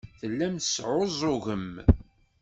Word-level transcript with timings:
Tellam 0.19 0.55
tesɛuẓẓugem. 0.57 1.71